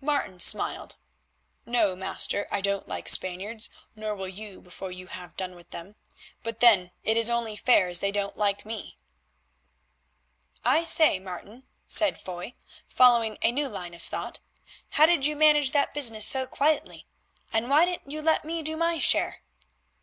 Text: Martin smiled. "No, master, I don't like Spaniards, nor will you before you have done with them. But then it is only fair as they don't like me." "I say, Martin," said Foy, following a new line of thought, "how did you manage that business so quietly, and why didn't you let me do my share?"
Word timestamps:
Martin 0.00 0.40
smiled. 0.40 0.96
"No, 1.66 1.94
master, 1.94 2.48
I 2.50 2.62
don't 2.62 2.88
like 2.88 3.10
Spaniards, 3.10 3.68
nor 3.94 4.14
will 4.16 4.26
you 4.26 4.58
before 4.62 4.90
you 4.90 5.08
have 5.08 5.36
done 5.36 5.54
with 5.54 5.68
them. 5.70 5.96
But 6.42 6.60
then 6.60 6.92
it 7.04 7.18
is 7.18 7.28
only 7.28 7.56
fair 7.56 7.88
as 7.88 7.98
they 7.98 8.10
don't 8.10 8.38
like 8.38 8.64
me." 8.64 8.96
"I 10.64 10.84
say, 10.84 11.18
Martin," 11.18 11.66
said 11.88 12.18
Foy, 12.18 12.54
following 12.88 13.36
a 13.42 13.52
new 13.52 13.68
line 13.68 13.92
of 13.92 14.00
thought, 14.00 14.40
"how 14.96 15.04
did 15.04 15.26
you 15.26 15.36
manage 15.36 15.72
that 15.72 15.92
business 15.92 16.24
so 16.24 16.46
quietly, 16.46 17.06
and 17.52 17.68
why 17.68 17.84
didn't 17.84 18.10
you 18.10 18.22
let 18.22 18.46
me 18.46 18.62
do 18.62 18.78
my 18.78 18.98
share?" 18.98 19.42